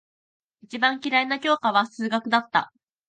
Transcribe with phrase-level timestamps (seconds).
[0.63, 2.73] 一番嫌いな教科は数学だった。